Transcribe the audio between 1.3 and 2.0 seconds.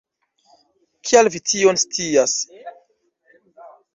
vi tion